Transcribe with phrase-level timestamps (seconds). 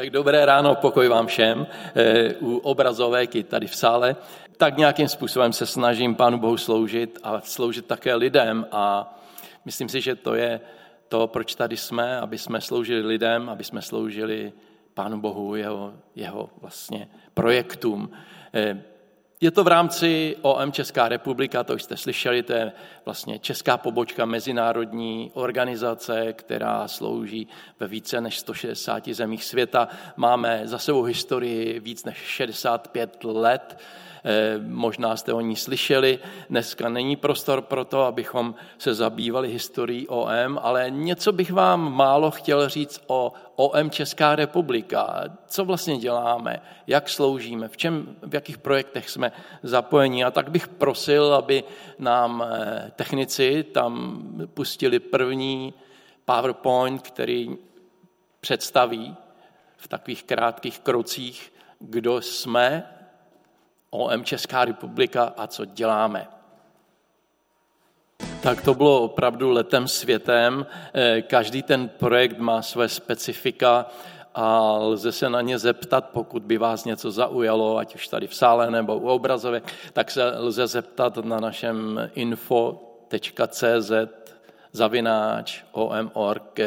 [0.00, 4.16] Tak dobré ráno, pokoj vám všem eh, u obrazovek i tady v sále.
[4.56, 9.14] Tak nějakým způsobem se snažím Pánu Bohu sloužit a sloužit také lidem a
[9.64, 10.60] myslím si, že to je
[11.08, 14.52] to, proč tady jsme, aby jsme sloužili lidem, aby jsme sloužili
[14.94, 18.10] Pánu Bohu, jeho, jeho vlastně projektům.
[19.42, 22.72] Je to v rámci OM Česká republika, to už jste slyšeli, to je
[23.04, 27.48] vlastně česká pobočka mezinárodní organizace, která slouží
[27.80, 29.88] ve více než 160 zemích světa.
[30.16, 33.78] Máme za sebou historii víc než 65 let
[34.66, 36.18] možná jste o ní slyšeli.
[36.50, 42.30] Dneska není prostor pro to, abychom se zabývali historií OM, ale něco bych vám málo
[42.30, 45.24] chtěl říct o OM Česká republika.
[45.46, 50.24] Co vlastně děláme, jak sloužíme, v, čem, v jakých projektech jsme zapojeni.
[50.24, 51.64] A tak bych prosil, aby
[51.98, 54.22] nám eh, technici tam
[54.54, 55.74] pustili první
[56.24, 57.56] PowerPoint, který
[58.40, 59.16] představí
[59.76, 62.99] v takových krátkých krocích, kdo jsme,
[63.90, 66.28] OM Česká republika a co děláme.
[68.42, 70.66] Tak to bylo opravdu letem světem.
[70.94, 73.86] Eh, každý ten projekt má své specifika
[74.34, 78.34] a lze se na ně zeptat, pokud by vás něco zaujalo, ať už tady v
[78.34, 83.92] sále nebo u obrazovek, tak se lze zeptat na našem info.cz
[84.72, 86.60] zavináč om.org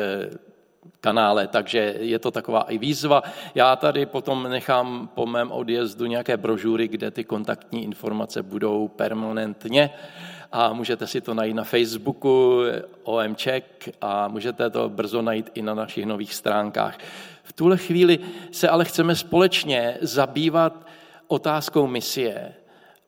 [1.02, 3.24] kanále, takže je to taková i výzva.
[3.56, 9.90] Já tady potom nechám po mém odjezdu nějaké brožury, kde ty kontaktní informace budou permanentně
[10.52, 12.62] a můžete si to najít na Facebooku
[13.04, 16.98] OMček a můžete to brzo najít i na našich nových stránkách.
[17.44, 18.20] V tuhle chvíli
[18.52, 20.86] se ale chceme společně zabývat
[21.28, 22.54] otázkou misie.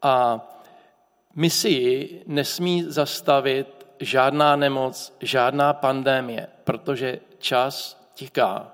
[0.01, 0.41] A
[1.35, 8.71] misii nesmí zastavit žádná nemoc, žádná pandémie, protože čas tiká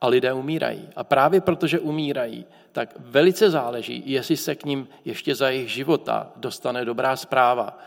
[0.00, 0.88] a lidé umírají.
[0.96, 6.32] A právě protože umírají, tak velice záleží, jestli se k ním ještě za jejich života
[6.36, 7.78] dostane dobrá zpráva.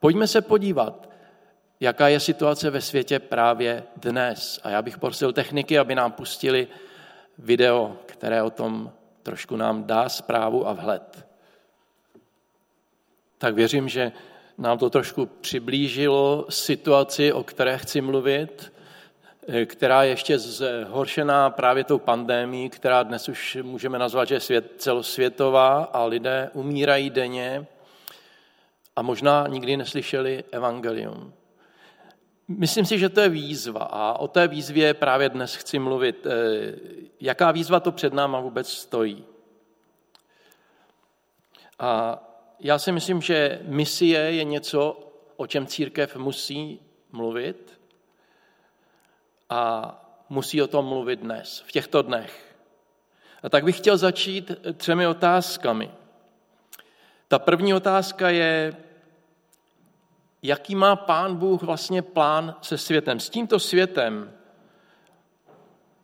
[0.00, 1.08] Pojďme se podívat,
[1.80, 4.60] jaká je situace ve světě právě dnes.
[4.64, 6.68] A já bych prosil techniky, aby nám pustili
[7.38, 11.26] video, které o tom trošku nám dá zprávu a vhled.
[13.38, 14.12] Tak věřím, že
[14.58, 18.72] nám to trošku přiblížilo situaci, o které chci mluvit,
[19.48, 24.40] eh, která je ještě zhoršená právě tou pandémií, která dnes už můžeme nazvat, že je
[24.40, 27.66] svět, celosvětová a lidé umírají denně
[28.96, 31.32] a možná nikdy neslyšeli evangelium.
[32.48, 36.26] Myslím si, že to je výzva a o té výzvě právě dnes chci mluvit.
[36.26, 36.74] Eh,
[37.20, 39.24] jaká výzva to před náma vůbec stojí?
[41.78, 42.22] A
[42.62, 46.80] já si myslím, že misie je něco, o čem církev musí
[47.12, 47.80] mluvit
[49.50, 49.94] a
[50.28, 52.56] musí o tom mluvit dnes, v těchto dnech.
[53.42, 55.90] A tak bych chtěl začít třemi otázkami.
[57.28, 58.76] Ta první otázka je,
[60.42, 64.32] jaký má pán Bůh vlastně plán se světem, s tímto světem,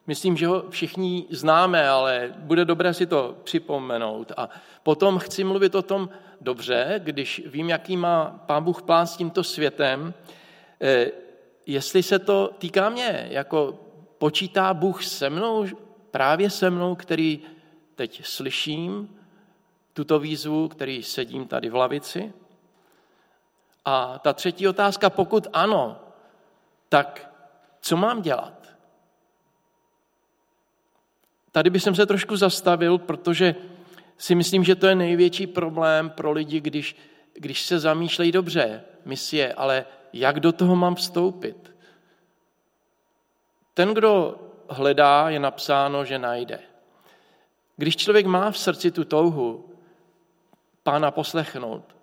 [0.08, 4.32] Myslím, že ho všichni známe, ale bude dobré si to připomenout.
[4.36, 4.48] A
[4.82, 6.08] potom chci mluvit o tom
[6.40, 10.14] dobře, když vím, jaký má Pán Bůh plán s tímto světem,
[10.80, 11.10] eh,
[11.66, 13.78] jestli se to týká mě, jako
[14.18, 15.66] počítá Bůh se mnou,
[16.10, 17.40] právě se mnou, který
[17.94, 19.18] teď slyším
[19.92, 22.32] tuto výzvu, který sedím tady v lavici.
[23.84, 26.00] A ta třetí otázka, pokud ano,
[26.88, 27.30] tak
[27.80, 28.68] co mám dělat?
[31.52, 33.54] Tady bych se trošku zastavil, protože
[34.18, 36.96] si myslím, že to je největší problém pro lidi, když,
[37.34, 41.72] když se zamýšlejí dobře, misie, ale jak do toho mám vstoupit?
[43.74, 46.58] Ten, kdo hledá, je napsáno, že najde.
[47.76, 49.74] Když člověk má v srdci tu touhu
[50.82, 51.96] pána poslechnout,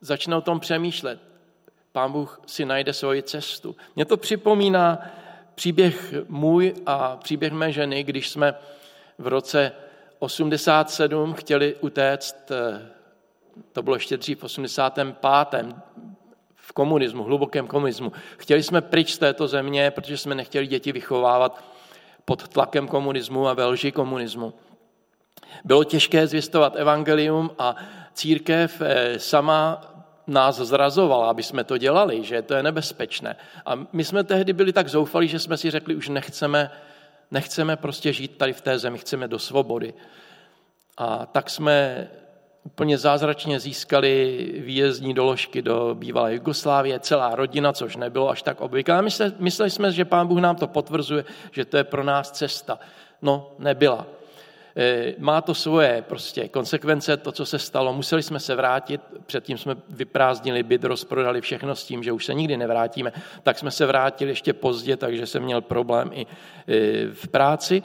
[0.00, 1.20] začne o tom přemýšlet,
[1.92, 3.76] pán Bůh si najde svoji cestu.
[3.96, 4.98] Mně to připomíná
[5.54, 8.54] příběh můj a příběh mé ženy, když jsme
[9.18, 9.72] v roce
[10.20, 12.88] 87 chtěli utéct, eh,
[13.72, 15.74] to bylo ještě dřív v 85.
[16.56, 18.12] v komunismu, hlubokém komunismu.
[18.36, 21.64] Chtěli jsme pryč z této země, protože jsme nechtěli děti vychovávat
[22.24, 24.54] pod tlakem komunismu a velži komunismu.
[25.64, 27.76] Bylo těžké zvěstovat evangelium a
[28.14, 29.82] církev eh, sama
[30.26, 33.36] nás zrazovala, aby jsme to dělali, že to je nebezpečné.
[33.66, 36.70] A my jsme tehdy byli tak zoufalí, že jsme si řekli, už nechceme
[37.30, 39.94] Nechceme prostě žít tady v té zemi, chceme do svobody.
[40.96, 42.08] A tak jsme
[42.64, 49.02] úplně zázračně získali výjezdní doložky do bývalé Jugoslávie, celá rodina, což nebylo až tak obvyklé.
[49.38, 52.78] Mysleli, jsme, že Pán Bůh nám to potvrzuje, že to je pro nás cesta.
[53.22, 54.06] No, nebyla.
[54.80, 57.92] E, má to svoje prostě konsekvence, to, co se stalo.
[57.92, 62.34] Museli jsme se vrátit, předtím jsme vyprázdnili byt, rozprodali všechno s tím, že už se
[62.34, 63.12] nikdy nevrátíme,
[63.42, 66.26] tak jsme se vrátili ještě pozdě, takže jsem měl problém i e,
[67.12, 67.82] v práci.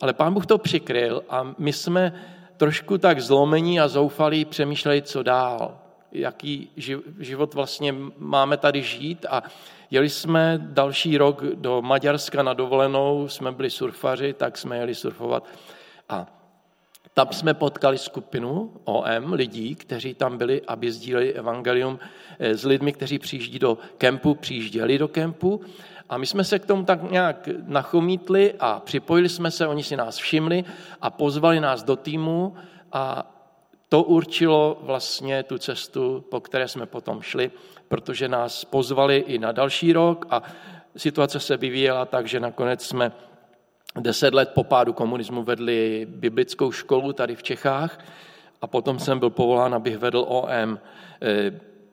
[0.00, 2.12] Ale pán Bůh to přikryl a my jsme
[2.56, 5.78] trošku tak zlomení a zoufalí přemýšleli, co dál,
[6.12, 6.70] jaký
[7.18, 9.42] život vlastně máme tady žít a
[9.90, 15.44] jeli jsme další rok do Maďarska na dovolenou, jsme byli surfaři, tak jsme jeli surfovat
[16.14, 16.26] a
[17.14, 21.98] tam jsme potkali skupinu OM lidí, kteří tam byli, aby sdíleli evangelium
[22.38, 25.60] eh, s lidmi, kteří přijíždí do kempu, přijížděli do kempu.
[26.08, 29.96] A my jsme se k tomu tak nějak nachomítli a připojili jsme se, oni si
[29.96, 30.64] nás všimli
[31.00, 32.54] a pozvali nás do týmu
[32.92, 33.30] a
[33.88, 37.50] to určilo vlastně tu cestu, po které jsme potom šli,
[37.88, 40.42] protože nás pozvali i na další rok a
[40.96, 43.12] situace se vyvíjela tak, že nakonec jsme
[44.00, 48.04] deset let po pádu komunismu vedli biblickou školu tady v Čechách
[48.62, 50.48] a potom jsem byl povolán, abych vedl OM.
[50.48, 50.78] E,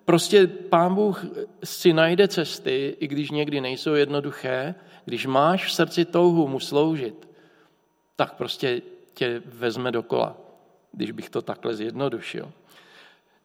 [0.05, 1.25] prostě pán Bůh
[1.63, 4.75] si najde cesty, i když někdy nejsou jednoduché,
[5.05, 7.29] když máš v srdci touhu mu sloužit,
[8.15, 8.81] tak prostě
[9.13, 10.37] tě vezme dokola,
[10.91, 12.51] když bych to takhle zjednodušil.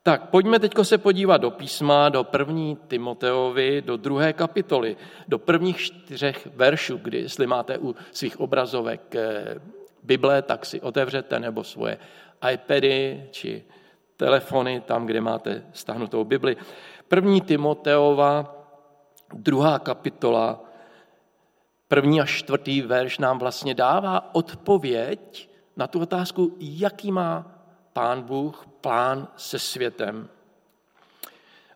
[0.06, 4.96] Tak pojďme teď se podívat do písma, do první Timoteovi, do druhé kapitoly,
[5.28, 9.60] do prvních čtyřech veršů, kdy jestli máte u svých obrazovek eh,
[10.02, 11.98] Bible, tak si otevřete nebo svoje
[12.52, 13.64] iPady či
[14.16, 16.56] telefony, tam, kde máte stáhnutou Bibli.
[17.08, 18.54] První Timoteova,
[19.34, 20.60] druhá kapitola,
[21.88, 27.55] první a čtvrtý verš nám vlastně dává odpověď na tu otázku, jaký má
[27.96, 30.28] pán Bůh plán se světem.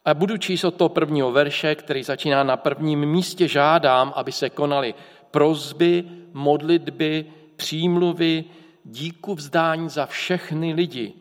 [0.05, 3.49] A budu číst od toho prvního verše, který začíná na prvním místě.
[3.49, 4.95] Žádám, aby se konaly
[5.31, 7.27] prozby, modlitby,
[7.57, 8.45] přímluvy,
[8.85, 11.13] díku vzdání za všechny lidi,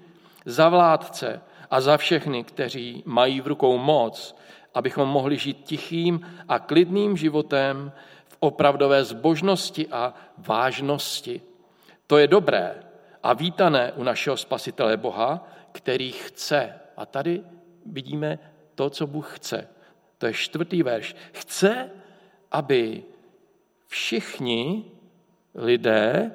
[0.46, 1.42] za vládce
[1.72, 4.36] a za všechny, kteří mají v rukou moc,
[4.74, 7.92] abychom mohli žít tichým a klidným životem
[8.28, 11.42] v opravdové zbožnosti a vážnosti.
[12.08, 12.89] To je dobré
[13.24, 16.74] a vítané u našeho spasitele Boha, který chce.
[16.98, 17.44] A tady
[17.86, 18.40] vidíme
[18.76, 19.68] to, co Bůh chce.
[20.18, 21.16] To je čtvrtý verš.
[21.32, 21.90] Chce,
[22.52, 23.04] aby
[23.88, 24.86] všichni
[25.56, 26.32] lidé,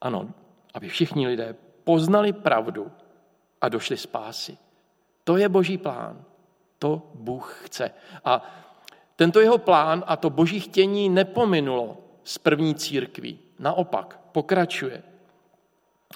[0.00, 0.30] ano,
[0.74, 2.92] aby všichni lidé poznali pravdu
[3.60, 4.58] a došli spásy.
[5.24, 6.24] To je boží plán.
[6.78, 7.90] To Bůh chce.
[8.24, 8.42] A
[9.16, 13.38] tento jeho plán a to boží chtění nepominulo z první církví.
[13.60, 15.02] Naopak, pokračuje.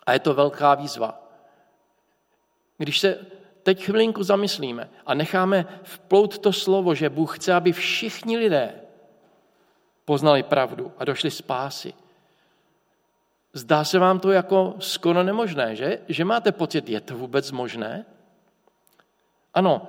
[0.07, 1.21] A je to velká výzva.
[2.79, 3.27] Když se
[3.63, 8.75] teď chvilinku zamyslíme a necháme vplout to slovo, že Bůh chce, aby všichni lidé
[10.05, 11.95] poznali pravdu a došli spásy.
[13.53, 15.99] Zdá se vám to jako skoro nemožné, že?
[16.09, 18.05] Že máte pocit, je to vůbec možné?
[19.55, 19.89] Ano,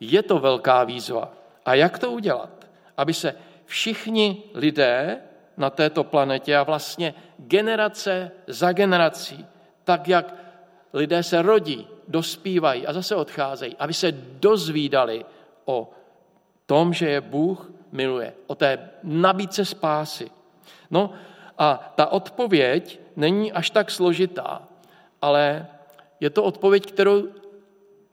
[0.00, 1.32] je to velká výzva.
[1.64, 2.66] A jak to udělat?
[2.96, 3.34] Aby se
[3.64, 5.22] všichni lidé
[5.58, 9.46] na této planetě a vlastně generace za generací,
[9.84, 10.34] tak jak
[10.92, 15.24] lidé se rodí, dospívají a zase odcházejí, aby se dozvídali
[15.64, 15.90] o
[16.66, 20.30] tom, že je Bůh miluje, o té nabídce spásy.
[20.90, 21.12] No
[21.58, 24.62] a ta odpověď není až tak složitá,
[25.22, 25.66] ale
[26.20, 27.28] je to odpověď, kterou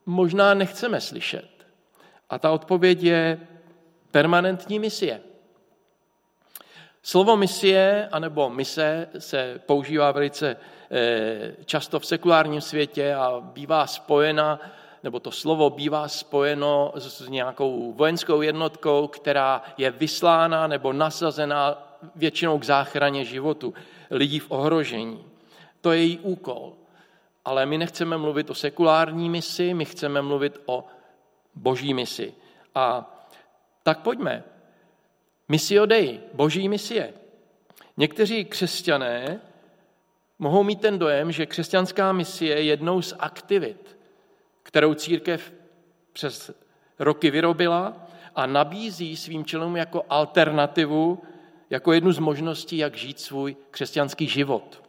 [0.06, 1.50] možná nechceme slyšet.
[2.30, 3.40] A ta odpověď je
[4.12, 5.22] permanentní misie.
[7.06, 10.58] Slovo misie anebo mise se používá velice
[10.92, 14.60] eh, často v sekulárním světě a bývá spojena,
[15.04, 21.78] nebo to slovo bývá spojeno s nějakou vojenskou jednotkou, která je vyslána nebo nasazená
[22.16, 23.74] většinou k záchraně životu
[24.12, 25.24] lidí v ohrožení.
[25.82, 26.74] To je její úkol.
[27.46, 30.86] Ale my nechceme mluvit o sekulární misi, my chceme mluvit o
[31.56, 32.34] boží misi.
[32.76, 33.14] A
[33.84, 34.44] tak pojďme,
[35.50, 37.14] Misio Dei, boží misie.
[37.98, 39.42] Někteří křesťané
[40.40, 43.98] mohou mít ten dojem, že křesťanská misie je jednou z aktivit,
[44.64, 45.54] kterou církev
[46.14, 46.52] přes
[47.00, 51.22] roky vyrobila a nabízí svým členům jako alternativu,
[51.70, 54.84] jako jednu z možností, jak žít svůj křesťanský život.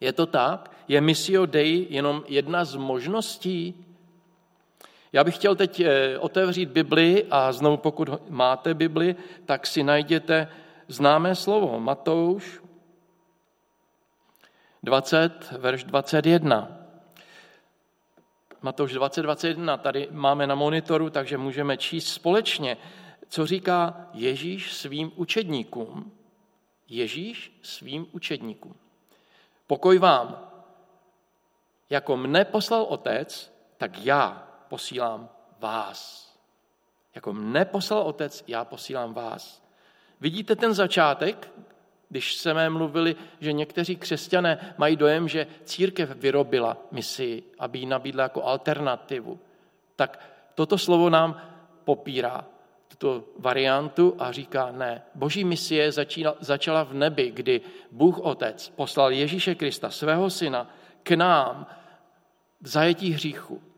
[0.00, 0.70] Je to tak?
[0.88, 3.84] Je Missio Dei jenom jedna z možností,
[5.12, 10.48] já bych chtěl teď eh, otevřít Bibli a znovu, pokud máte Bibli, tak si najděte
[10.88, 12.60] známé slovo Matouš
[14.82, 16.76] 20, verš 21.
[18.62, 22.76] Matouš 20, 21, tady máme na monitoru, takže můžeme číst společně,
[23.28, 26.12] co říká Ježíš svým učedníkům.
[26.88, 28.74] Ježíš svým učedníkům.
[29.66, 30.50] Pokoj vám.
[31.90, 36.30] Jako mne poslal otec, tak já posílám vás.
[37.14, 39.62] Jako mne poslal otec, já posílám vás.
[40.20, 41.50] Vidíte ten začátek,
[42.08, 48.22] když jsme mluvili, že někteří křesťané mají dojem, že církev vyrobila misi, aby ji nabídla
[48.22, 49.40] jako alternativu,
[49.96, 50.20] tak
[50.54, 51.42] toto slovo nám
[51.84, 52.44] popírá
[52.88, 55.02] tuto variantu a říká ne.
[55.14, 55.92] Boží misie
[56.40, 57.60] začala v nebi, kdy
[57.90, 60.70] Bůh Otec poslal Ježíše Krista, svého syna,
[61.02, 61.66] k nám
[62.60, 63.69] v zajetí hříchu.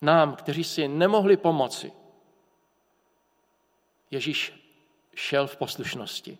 [0.00, 1.92] Nám, kteří si nemohli pomoci.
[4.10, 4.52] Ježíš
[5.14, 6.38] šel v poslušnosti.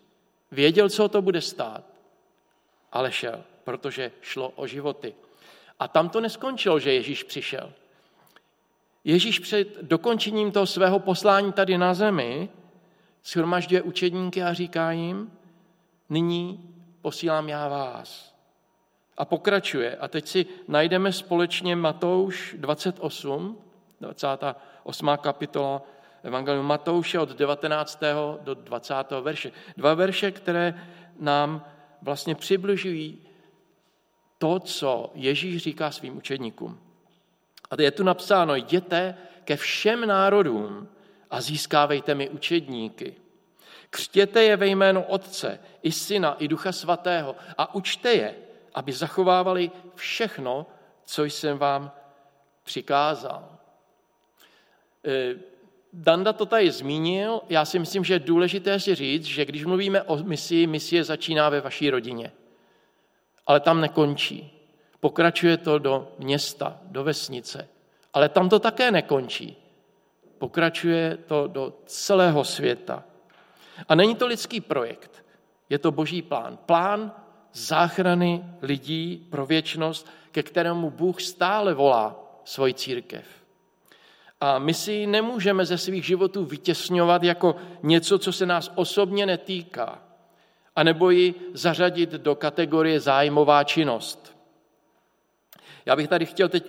[0.51, 1.83] Věděl, co to bude stát,
[2.91, 5.15] ale šel, protože šlo o životy.
[5.79, 7.73] A tam to neskončilo, že Ježíš přišel.
[9.03, 12.49] Ježíš před dokončením toho svého poslání tady na zemi
[13.25, 15.31] shromažďuje učedníky a říká jim,
[16.09, 18.30] nyní posílám já vás.
[19.21, 19.95] A pokračuje.
[19.95, 23.57] A teď si najdeme společně Matouš 28,
[24.01, 25.09] 28.
[25.21, 25.81] kapitola
[26.23, 27.99] Evangelium Matouše od 19.
[28.41, 28.93] do 20.
[29.21, 29.51] verše.
[29.77, 30.73] Dva verše, které
[31.19, 31.65] nám
[32.01, 33.21] vlastně přibližují
[34.37, 36.79] to, co Ježíš říká svým učedníkům.
[37.71, 40.87] A je tu napsáno, jděte ke všem národům
[41.29, 43.15] a získávejte mi učedníky.
[43.89, 48.35] Křtěte je ve jménu Otce, i Syna, i Ducha Svatého a učte je,
[48.73, 50.65] aby zachovávali všechno,
[51.03, 51.91] co jsem vám
[52.63, 53.57] přikázal.
[55.05, 55.35] E,
[55.93, 60.01] Danda to tady zmínil, já si myslím, že je důležité si říct, že když mluvíme
[60.01, 62.31] o misii, misie začíná ve vaší rodině.
[63.47, 64.51] Ale tam nekončí.
[64.99, 67.67] Pokračuje to do města, do vesnice.
[68.13, 69.57] Ale tam to také nekončí.
[70.37, 73.03] Pokračuje to do celého světa.
[73.87, 75.25] A není to lidský projekt,
[75.69, 76.57] je to boží plán.
[76.65, 77.11] Plán
[77.53, 82.15] záchrany lidí pro věčnost, ke kterému Bůh stále volá
[82.45, 83.25] svoji církev.
[84.41, 90.01] A my si nemůžeme ze svých životů vytěsňovat jako něco, co se nás osobně netýká,
[90.75, 94.37] anebo ji zařadit do kategorie zájmová činnost.
[95.85, 96.65] Já bych tady chtěl teď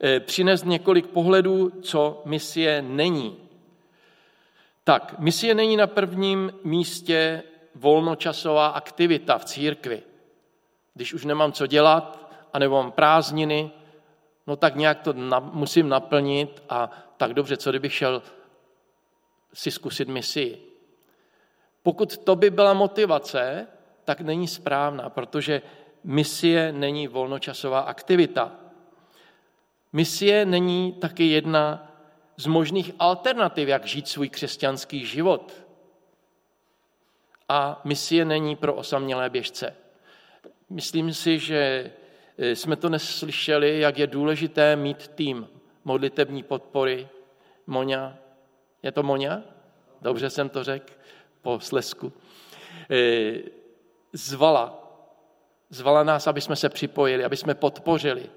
[0.00, 3.36] eh, přinést několik pohledů, co misie není.
[4.84, 7.42] Tak, misie není na prvním místě
[7.74, 10.02] volnočasová aktivita v církvi.
[10.96, 13.70] Když už nemám co dělat, anebo mám prázdniny,
[14.46, 18.22] no tak nějak to na, musím naplnit a tak dobře, co kdybych šel
[19.52, 20.72] si zkusit misii.
[21.82, 23.66] Pokud to by byla motivace,
[24.04, 25.62] tak není správná, protože
[26.04, 28.52] misie není volnočasová aktivita.
[29.92, 31.92] Misie není taky jedna
[32.36, 35.52] z možných alternativ, jak žít svůj křesťanský život.
[37.48, 39.85] A misie není pro osamělé běžce.
[40.70, 41.90] Myslím si, že
[42.38, 45.48] eh, jsme to neslyšeli, jak je důležité mít tým
[45.84, 47.08] modlitební podpory.
[47.66, 48.16] Moňa,
[48.82, 49.42] je to Moňa?
[50.02, 50.92] Dobře jsem to řekl
[51.42, 52.12] po slesku.
[52.90, 53.34] Eh,
[54.12, 54.86] zvala
[55.70, 58.30] Zvala nás, aby jsme se připojili, aby jsme podpořili.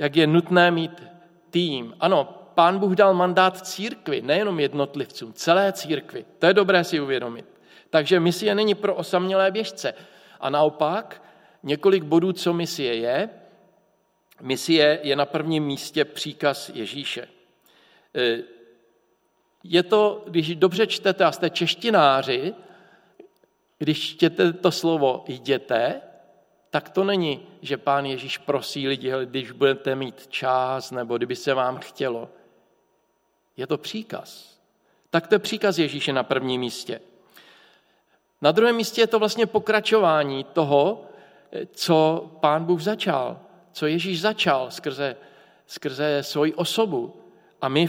[0.00, 1.02] Jak je nutné mít
[1.50, 1.94] tým.
[2.00, 6.24] Ano, pán Bůh dal mandát církvi, nejenom jednotlivcům, celé církvi.
[6.38, 7.46] To je dobré si uvědomit.
[7.90, 9.94] Takže misie není pro osamělé běžce.
[10.40, 11.22] A naopak,
[11.62, 13.30] několik bodů, co misie je.
[14.40, 17.28] Misie je na prvním místě příkaz Ježíše.
[18.14, 18.42] E,
[19.64, 22.54] je to, když dobře čtete a jste češtináři,
[23.78, 26.00] když čtěte to slovo jděte,
[26.70, 31.54] tak to není, že pán Ježíš prosí lidi, když budete mít čas nebo kdyby se
[31.54, 32.28] vám chtělo.
[33.56, 34.58] Je to příkaz.
[35.10, 37.00] Tak to je příkaz Ježíše na prvním místě.
[38.42, 41.04] Na druhém místě je to vlastně pokračování toho,
[41.72, 43.40] co pán Bůh začal,
[43.72, 45.16] co Ježíš začal skrze,
[45.66, 47.16] skrze svoji osobu.
[47.60, 47.88] A my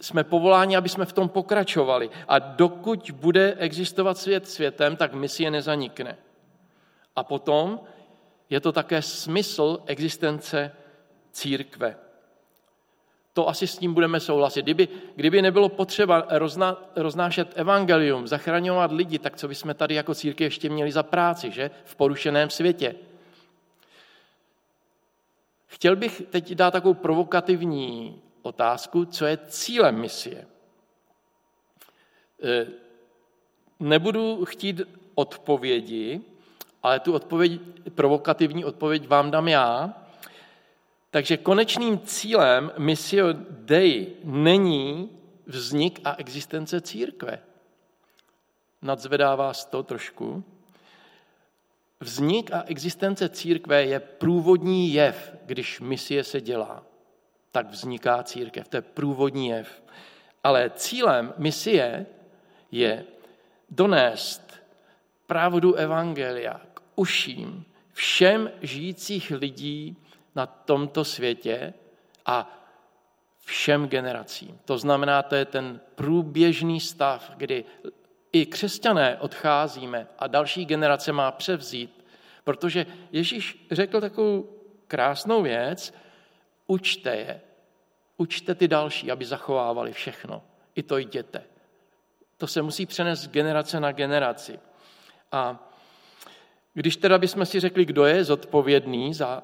[0.00, 2.10] jsme povoláni, aby jsme v tom pokračovali.
[2.28, 6.16] A dokud bude existovat svět světem, tak misie nezanikne.
[7.16, 7.80] A potom
[8.50, 10.72] je to také smysl existence
[11.32, 11.96] církve.
[13.34, 14.62] To asi s tím budeme souhlasit.
[14.62, 20.44] Kdyby, kdyby nebylo potřeba rozna, roznášet evangelium, zachraňovat lidi, tak co bychom tady jako církev
[20.44, 21.70] ještě měli za práci, že?
[21.84, 22.94] V porušeném světě.
[25.66, 30.46] Chtěl bych teď dát takovou provokativní otázku, co je cílem misie.
[32.42, 32.66] E,
[33.80, 34.80] nebudu chtít
[35.14, 36.20] odpovědi,
[36.82, 37.60] ale tu odpověď,
[37.94, 40.03] provokativní odpověď vám dám já.
[41.14, 45.10] Takže konečným cílem misio Dei není
[45.46, 47.38] vznik a existence církve.
[48.82, 50.44] nadzvedá vás to trošku.
[52.00, 56.82] Vznik a existence církve je průvodní jev, když misie se dělá.
[57.52, 59.82] Tak vzniká církev, to je průvodní jev.
[60.44, 62.06] Ale cílem misie
[62.70, 63.04] je
[63.70, 64.54] donést
[65.26, 69.96] pravdu Evangelia k uším všem žijících lidí
[70.34, 71.74] na tomto světě
[72.26, 72.60] a
[73.44, 74.58] všem generacím.
[74.64, 77.64] To znamená, to je ten průběžný stav, kdy
[78.32, 82.04] i křesťané odcházíme a další generace má převzít,
[82.44, 84.50] protože Ježíš řekl takovou
[84.86, 85.94] krásnou věc,
[86.66, 87.40] učte je,
[88.16, 90.42] učte ty další, aby zachovávali všechno,
[90.74, 91.42] i to jděte.
[92.36, 94.60] To se musí přenést z generace na generaci.
[95.32, 95.70] A
[96.74, 99.42] když teda bychom si řekli, kdo je zodpovědný za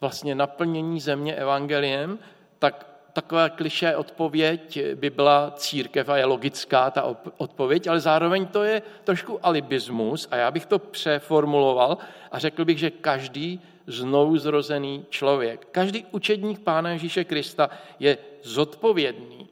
[0.00, 2.18] vlastně naplnění země evangeliem,
[2.58, 8.62] tak taková kliše odpověď by byla církev a je logická ta odpověď, ale zároveň to
[8.62, 11.98] je trošku alibismus a já bych to přeformuloval
[12.32, 19.48] a řekl bych, že každý znovu zrozený člověk, každý učedník Pána Ježíše Krista je zodpovědný.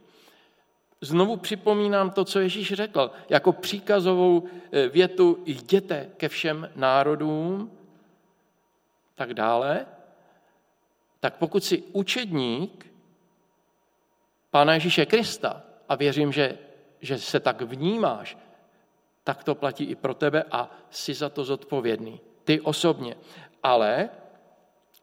[1.00, 7.70] Znovu připomínám to, co Ježíš řekl, jako příkazovou eh, větu jděte ke všem národům,
[9.14, 9.86] tak dále,
[11.20, 12.86] tak pokud si učedník
[14.50, 16.58] Pána Ježíše Krista a věřím, že,
[17.00, 18.38] že se tak vnímáš,
[19.24, 22.20] tak to platí i pro tebe a jsi za to zodpovědný.
[22.44, 23.16] Ty osobně.
[23.62, 24.08] Ale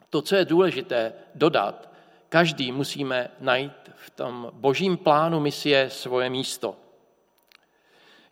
[0.10, 1.90] to, co je důležité dodat,
[2.30, 6.76] každý musíme najít v tom božím plánu misie svoje místo.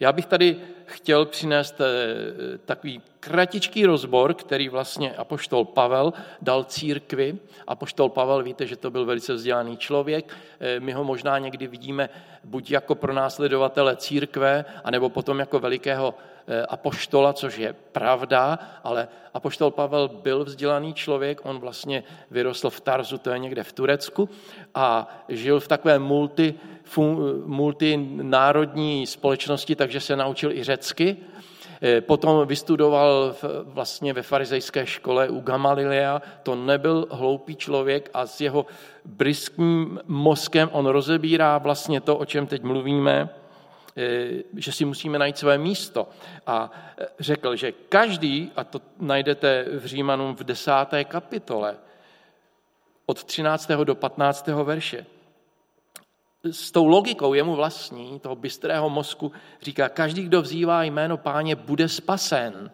[0.02, 7.38] Já bych tady chtěl přinést eh, takový kratičký rozbor, který vlastně apoštol Pavel dal církvi.
[7.68, 10.38] Apoštol Pavel, víte, že to byl velice vzdělaný člověk.
[10.60, 12.10] Eh, my ho možná někdy vidíme
[12.44, 16.14] buď jako pronásledovatele církve, anebo potom jako velikého
[16.70, 23.18] apoštola, což je pravda, ale apoštol Pavel byl vzdělaný člověk, on vlastně vyrostl v Tarzu,
[23.18, 24.30] to je někde v Turecku,
[24.76, 26.54] a žil v takové multi,
[27.46, 31.18] multinárodní společnosti, takže se naučil i řecky.
[31.84, 36.22] Eh, potom vystudoval vlastně ve farizejské škole u Gamalilea.
[36.44, 38.66] To nebyl hloupý člověk a s jeho
[39.06, 43.41] briským mozkem on rozebírá vlastně to, o čem teď mluvíme, eh,
[44.58, 46.10] že si musíme najít své místo.
[46.48, 51.78] A eh, řekl, že každý, a to najdete v Římanům v desáté kapitole,
[53.06, 53.72] od 13.
[53.84, 54.48] do 15.
[54.48, 55.06] verše,
[56.52, 61.90] s tou logikou jemu vlastní, toho bystrého mozku, říká, každý, kdo vzývá jméno páně, bude
[61.90, 62.72] spasen.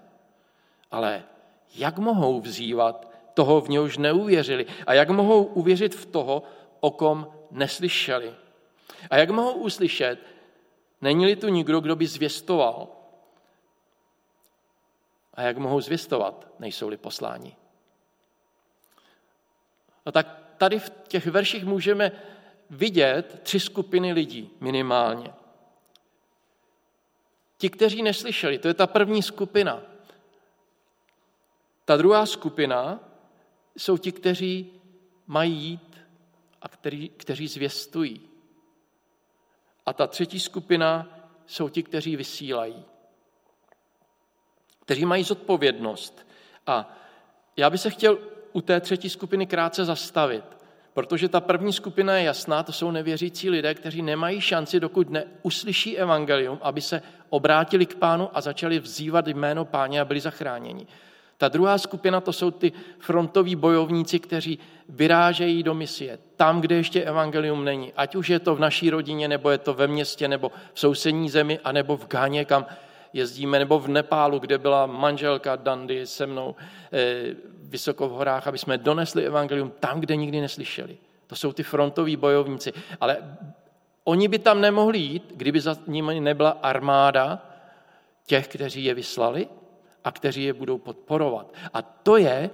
[0.91, 1.23] Ale
[1.75, 4.65] jak mohou vzývat toho, v něhož neuvěřili?
[4.87, 6.43] A jak mohou uvěřit v toho,
[6.79, 8.33] o kom neslyšeli?
[9.09, 10.19] A jak mohou uslyšet,
[11.01, 12.87] není-li tu nikdo, kdo by zvěstoval?
[15.33, 17.55] A jak mohou zvěstovat, nejsou-li posláni?
[20.05, 22.11] No tak tady v těch verších můžeme
[22.69, 25.33] vidět tři skupiny lidí minimálně.
[27.57, 29.81] Ti, kteří neslyšeli, to je ta první skupina.
[31.85, 32.99] Ta druhá skupina
[33.77, 34.71] jsou ti, kteří
[35.27, 35.97] mají jít
[36.61, 38.29] a kteří, kteří zvěstují.
[39.87, 41.07] A ta třetí skupina
[41.45, 42.85] jsou ti, kteří vysílají.
[44.81, 46.27] Kteří mají zodpovědnost.
[46.67, 46.97] A
[47.57, 48.17] já bych se chtěl
[48.53, 50.43] u té třetí skupiny krátce zastavit.
[50.93, 55.97] Protože ta první skupina je jasná, to jsou nevěřící lidé, kteří nemají šanci, dokud neuslyší
[55.97, 60.87] evangelium, aby se obrátili k pánu a začali vzývat jméno páně a byli zachráněni.
[61.37, 67.03] Ta druhá skupina to jsou ty frontoví bojovníci, kteří vyrážejí do misie, tam, kde ještě
[67.03, 67.93] evangelium není.
[67.93, 71.29] Ať už je to v naší rodině, nebo je to ve městě, nebo v sousední
[71.29, 72.65] zemi, anebo v Gáně, kam
[73.13, 76.55] jezdíme, nebo v Nepálu, kde byla manželka Dandy se mnou
[76.93, 80.97] eh, vysoko v horách, aby jsme donesli evangelium tam, kde nikdy neslyšeli.
[81.27, 82.73] To jsou ty frontoví bojovníci.
[82.99, 83.17] Ale
[84.03, 87.45] oni by tam nemohli jít, kdyby za nimi nebyla armáda
[88.25, 89.47] těch, kteří je vyslali
[90.07, 91.53] a kteří je budou podporovat.
[91.73, 92.49] A to je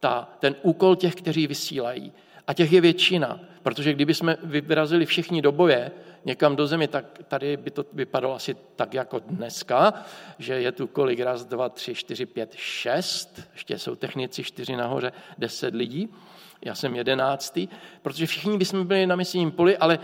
[0.00, 2.12] ta, ten úkol těch, kteří vysílají.
[2.46, 5.90] A těch je většina, protože kdyby jsme vyrazili všichni do boje,
[6.24, 9.94] někam do země, tak tady by to vypadalo asi tak jako dneska,
[10.38, 15.12] že je tu kolik raz, dva, tři, čtyři, pět, šest, ještě jsou technici čtyři nahoře,
[15.38, 16.08] deset lidí,
[16.64, 17.68] já jsem jedenáctý,
[18.02, 19.98] protože všichni bychom byli na misijním poli, ale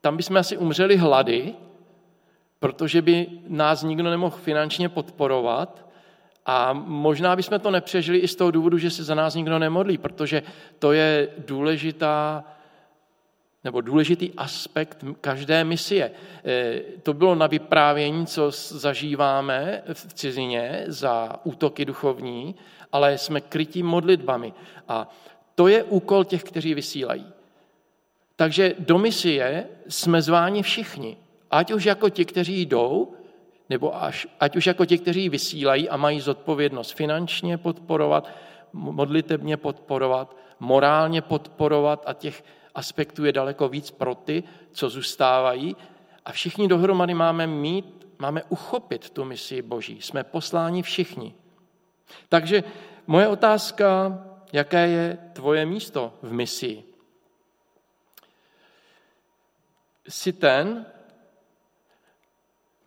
[0.00, 1.54] tam bychom asi umřeli hlady,
[2.60, 5.88] protože by nás nikdo nemohl finančně podporovat
[6.46, 9.98] a možná bychom to nepřežili i z toho důvodu, že se za nás nikdo nemodlí,
[9.98, 10.42] protože
[10.78, 12.44] to je důležitá
[13.64, 16.10] nebo důležitý aspekt každé misie.
[16.44, 22.54] Eh, to bylo na vyprávění, co zažíváme v cizině za útoky duchovní,
[22.92, 24.52] ale jsme krytí modlitbami.
[24.88, 25.10] A
[25.54, 27.26] to je úkol těch, kteří vysílají.
[28.36, 31.16] Takže do misie jsme zváni všichni.
[31.50, 33.14] Ať už jako ti, kteří jdou,
[33.70, 38.28] nebo až, ať už jako ti, kteří vysílají a mají zodpovědnost finančně podporovat,
[38.72, 45.76] modlitebně podporovat, morálně podporovat a těch aspektů je daleko víc pro ty, co zůstávají.
[46.24, 50.02] A všichni dohromady máme mít, máme uchopit tu misi Boží.
[50.02, 51.34] Jsme posláni všichni.
[52.28, 52.64] Takže
[53.06, 54.18] moje otázka,
[54.52, 56.84] jaké je tvoje místo v misi?
[60.08, 60.86] Jsi ten,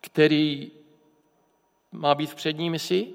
[0.01, 0.71] který
[1.91, 3.07] má být v přední misi?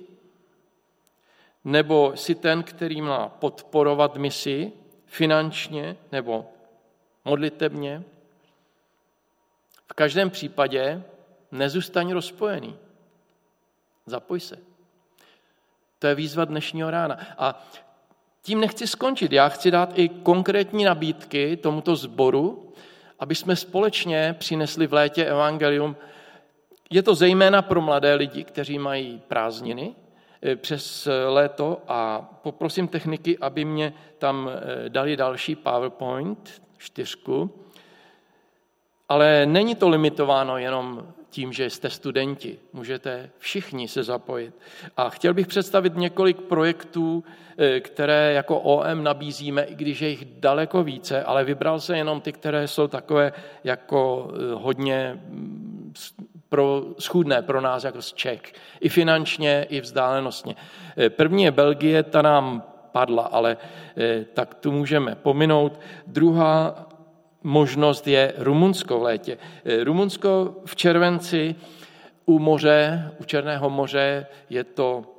[1.65, 4.73] Nebo jsi ten, který má podporovat misi
[5.07, 6.47] finančně nebo
[7.25, 8.03] modlitebně?
[9.87, 11.03] V každém případě
[11.53, 12.77] nezůstaň rozpojený.
[14.07, 14.59] Zapoj se.
[15.99, 17.19] To je výzva dnešního rána.
[17.39, 17.67] A
[18.43, 19.33] tím nechci skončit.
[19.33, 22.73] Já chci dát i konkrétní nabídky tomuto sboru,
[23.19, 25.97] aby jsme společně přinesli v létě evangelium.
[26.91, 29.95] Je to zejména pro mladé lidi, kteří mají prázdniny
[30.43, 37.51] eh, přes léto a poprosím techniky, aby mě tam eh, dali další PowerPoint, čtyřku.
[39.09, 42.59] Ale není to limitováno jenom tím, že jste studenti.
[42.73, 44.55] Můžete všichni se zapojit.
[44.97, 47.25] A chtěl bych představit několik projektů,
[47.59, 52.21] eh, které jako OM nabízíme, i když je jich daleko více, ale vybral se jenom
[52.21, 53.33] ty, které jsou takové
[53.65, 55.95] jako eh, hodně mm,
[56.49, 58.41] pro, schůdné pro nás jako z Čech.
[58.81, 60.57] I finančně, i vzdálenostně.
[60.97, 63.57] Eh, první je Belgie, ta nám padla, ale
[64.35, 65.81] tak tu můžeme pominout.
[66.07, 66.87] Druhá
[67.47, 69.39] možnost je Rumunsko v létě.
[69.65, 71.55] Eh, Rumunsko v červenci
[72.27, 75.16] u moře, u Černého moře je to eh,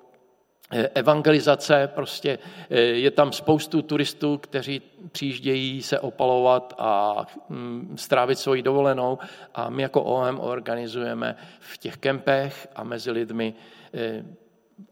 [0.72, 8.62] evangelizace, prostě eh, je tam spoustu turistů, kteří přijíždějí se opalovat a hm, strávit svoji
[8.62, 9.18] dovolenou
[9.56, 13.54] a my jako OM organizujeme v těch kempech a mezi lidmi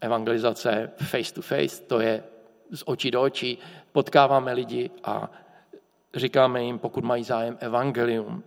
[0.01, 2.23] evangelizace face to face, to je
[2.71, 3.57] z očí do očí,
[3.91, 5.31] potkáváme lidi a
[6.15, 8.43] říkáme jim, pokud mají zájem, evangelium.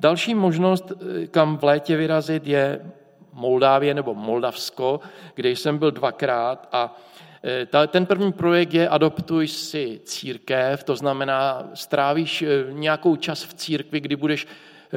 [0.00, 2.92] Další možnost, eh, kam v létě vyrazit, je
[3.38, 5.00] Moldávie nebo Moldavsko,
[5.34, 6.96] kde jsem byl dvakrát a
[7.44, 13.54] eh, ten první projekt je adoptuj si církev, to znamená strávíš eh, nějakou čas v
[13.54, 14.46] církvi, kdy budeš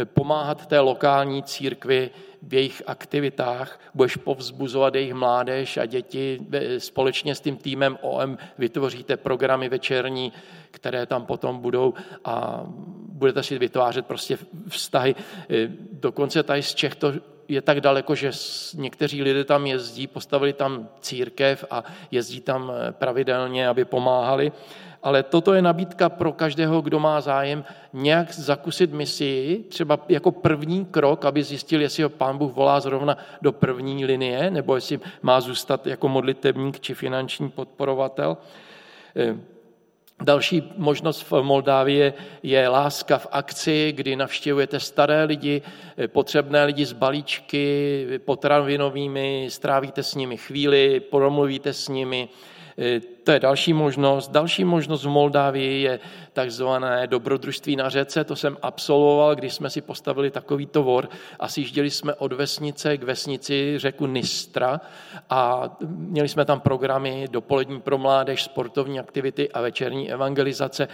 [0.04, 2.10] pomáhat té lokální církvi
[2.42, 6.40] v jejich aktivitách, budeš povzbuzovat jejich mládež a děti.
[6.78, 10.34] Společně s tím týmem OM vytvoříte programy večerní,
[10.72, 11.94] které tam potom budou
[12.26, 12.64] a
[13.12, 15.16] budete si vytvářet prostě vztahy.
[15.92, 17.14] Dokonce tady z Čech to
[17.48, 18.32] je tak daleko, že
[18.74, 24.52] někteří lidé tam jezdí, postavili tam církev a jezdí tam pravidelně, aby pomáhali
[25.04, 30.86] ale toto je nabídka pro každého, kdo má zájem nějak zakusit misii, třeba jako první
[30.86, 35.42] krok, aby zjistil, jestli ho pán Bůh volá zrovna do první linie, nebo jestli má
[35.42, 38.38] zůstat jako modlitebník či finanční podporovatel.
[40.24, 45.62] Další možnost v Moldávii je láska v akci, kdy navštěvujete staré lidi,
[46.08, 52.30] potřebné lidi z balíčky potravinovými, strávíte s nimi chvíli, promluvíte s nimi,
[53.24, 54.32] to je další možnost.
[54.32, 56.00] Další možnost v Moldávii je
[56.34, 58.24] takzvané dobrodružství na řece.
[58.24, 63.04] To jsem absolvoval, když jsme si postavili takový tovor a sjížděli jsme od vesnice k
[63.04, 64.82] vesnici řeku Nistra
[65.30, 70.88] a měli jsme tam programy dopolední pro mládež, sportovní aktivity a večerní evangelizace.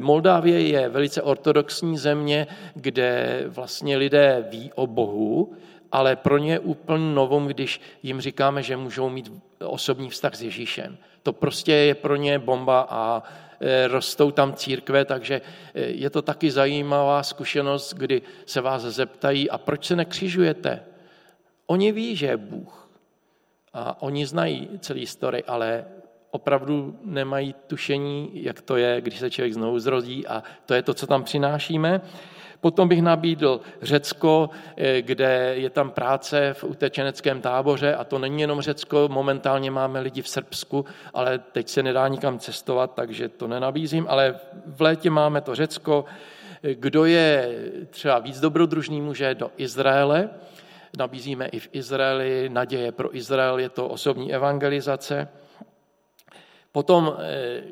[0.00, 5.52] Moldávie je velice ortodoxní země, kde vlastně lidé ví o Bohu,
[5.92, 9.32] ale pro ně je úplně novom, když jim říkáme, že můžou mít
[9.64, 10.98] osobní vztah s Ježíšem.
[11.22, 13.22] To prostě je pro ně bomba a
[13.60, 15.40] e, rostou tam církve, takže
[15.74, 20.82] e, je to taky zajímavá zkušenost, kdy se vás zeptají, a proč se nekřižujete?
[21.66, 22.88] Oni ví, že je Bůh
[23.72, 25.84] a oni znají celý story, ale
[26.30, 30.94] opravdu nemají tušení, jak to je, když se člověk znovu zrodí a to je to,
[30.94, 32.00] co tam přinášíme.
[32.60, 38.40] Potom bych nabídl Řecko, eh, kde je tam práce v utečeneckém táboře a to není
[38.40, 43.46] jenom Řecko, momentálně máme lidi v Srbsku, ale teď se nedá nikam cestovat, takže to
[43.46, 46.04] nenabízím, ale v létě máme to Řecko.
[46.74, 47.54] Kdo je
[47.90, 50.30] třeba víc dobrodružný, může do Izraele,
[50.98, 55.28] nabízíme i v Izraeli, naděje pro Izrael, je to osobní evangelizace.
[56.72, 57.62] Potom eh,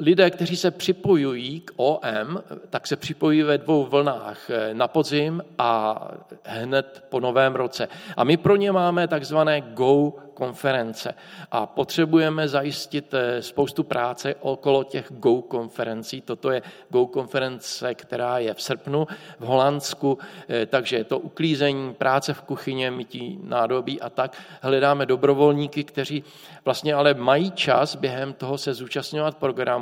[0.00, 5.42] lidé, kteří se připojují k OM, tak se připojují ve dvou vlnách, eh, na podzim
[5.58, 6.00] a
[6.44, 7.88] hned po novém roce.
[8.16, 11.14] A my pro ně máme takzvané Go konference
[11.50, 16.20] a potřebujeme zajistit eh, spoustu práce okolo těch Go konferencí.
[16.20, 19.06] Toto je Go konference, která je v srpnu
[19.38, 24.38] v Holandsku, eh, takže je to uklízení, práce v kuchyně, mytí nádobí a tak.
[24.62, 26.24] Hledáme dobrovolníky, kteří
[26.64, 29.36] vlastně ale mají čas během toho se zúčastňovat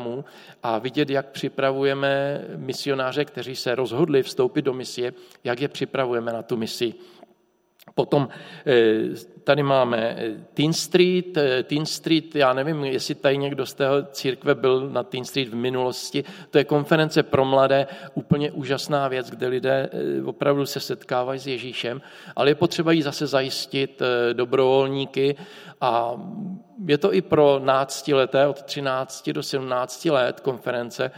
[0.07, 0.25] programů
[0.63, 5.13] a vidět, jak připravujeme misionáře, kteří se rozhodli vstoupit do misie,
[5.45, 6.95] jak je připravujeme na tu misi.
[7.95, 8.29] Potom
[8.67, 8.75] eh,
[9.45, 11.37] tady máme eh, Teen Street.
[11.37, 15.49] Eh, Teen Street, já nevím, jestli tady někdo z té církve byl na Teen Street
[15.49, 16.25] v minulosti.
[16.51, 19.91] To je konference pro mladé, úplně úžasná věc, kde lidé
[20.25, 22.03] opravdu se setkávají s Ježíšem,
[22.37, 25.37] ale je potřeba jí zase zajistit dobrovolníky
[25.81, 26.21] a
[26.87, 31.11] je to i pro náctileté od 13 do 17 let konference,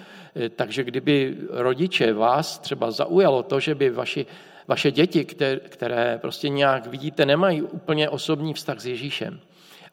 [0.57, 4.27] takže kdyby rodiče vás třeba zaujalo to, že by vaši
[4.69, 5.25] vaše děti,
[5.69, 9.41] které prostě nějak vidíte, nemají úplně osobní vztah s Ježíšem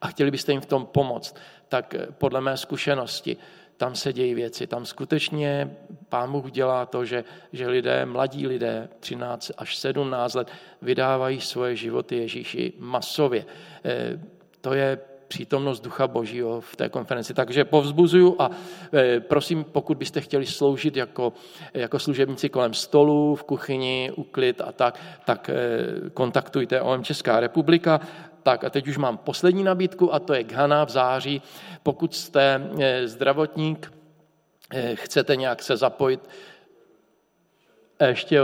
[0.02, 1.36] a chtěli byste jim v tom pomoct,
[1.70, 3.38] tak eh, podle mé zkušenosti
[3.78, 4.68] tam se dějí věci.
[4.68, 5.78] Tam skutečně
[6.10, 11.76] Pán Bůh dělá to, že, že lidé, mladí lidé, 13 až 17 let, vydávají svoje
[11.76, 13.46] životy Ježíši masově.
[13.86, 14.20] Eh,
[14.62, 17.34] to je přítomnost Ducha Božího v té konferenci.
[17.34, 18.52] Takže povzbuzuju a
[18.94, 21.34] e, prosím, pokud byste chtěli sloužit jako,
[21.74, 25.56] jako služebníci kolem stolu, v kuchyni, uklid a tak, tak e,
[26.10, 28.00] kontaktujte OM Česká republika.
[28.44, 31.42] Tak a teď už mám poslední nabídku a to je Ghana v září.
[31.84, 33.94] Pokud jste e, zdravotník,
[34.94, 36.30] chcete nějak se zapojit,
[38.00, 38.42] ještě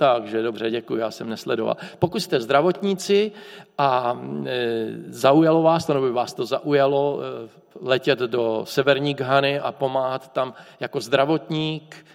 [0.00, 1.76] takže dobře, děkuji, já jsem nesledoval.
[1.98, 3.32] Pokud jste zdravotníci
[3.78, 7.48] a e, zaujalo vás to, nebo by vás to zaujalo, e,
[7.80, 12.06] letět do severní Ghany a pomáhat tam jako zdravotník,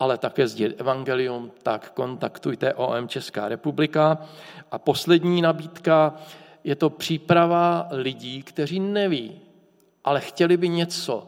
[0.00, 4.18] ale také sdílet evangelium, tak kontaktujte OM Česká republika.
[4.70, 6.14] A poslední nabídka
[6.64, 9.40] je to příprava lidí, kteří neví,
[10.04, 11.26] ale chtěli by něco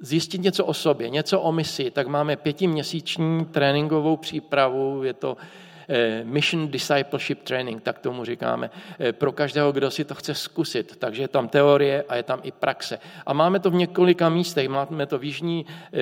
[0.00, 5.36] zjistit něco o sobě, něco o misi, tak máme pětiměsíční tréninkovou přípravu, je to
[5.88, 10.96] eh, Mission Discipleship Training, tak tomu říkáme, eh, pro každého, kdo si to chce zkusit.
[10.96, 12.98] Takže je tam teorie a je tam i praxe.
[13.26, 14.68] A máme to v několika místech.
[14.68, 16.00] Máme to v Jižní eh,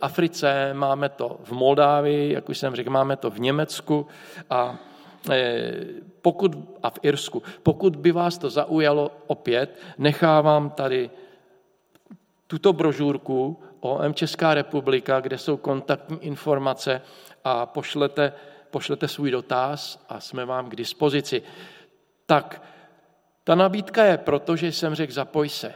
[0.00, 4.06] Africe, máme to v Moldávii, jak už jsem řekl, máme to v Německu
[4.50, 4.76] a
[6.22, 7.42] pokud, a v Irsku.
[7.62, 11.10] Pokud by vás to zaujalo opět, nechávám tady
[12.46, 17.02] tuto brožurku OM Česká republika, kde jsou kontaktní informace
[17.44, 18.32] a pošlete,
[18.70, 21.42] pošlete svůj dotaz a jsme vám k dispozici.
[22.26, 22.62] Tak
[23.44, 25.74] ta nabídka je proto, že jsem řekl, zapoj se.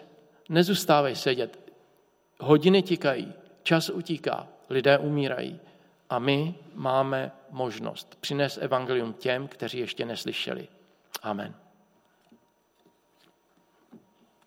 [0.48, 1.72] Nezůstávej sedět.
[2.40, 5.60] Hodiny tikají, čas utíká, lidé umírají.
[6.10, 10.68] A my máme možnost přinést evangelium těm, kteří ještě neslyšeli.
[11.22, 11.54] Amen.